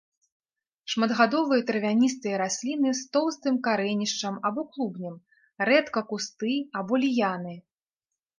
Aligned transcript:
Шматгадовыя 0.93 1.65
травяністыя 1.67 2.39
расліны 2.43 2.89
з 3.01 3.03
тоўстым 3.17 3.55
карэнішчам 3.67 4.41
або 4.51 4.61
клубнем, 4.73 5.15
рэдка 5.71 5.99
кусты 6.15 6.55
або 6.83 6.93
ліяны. 7.07 7.55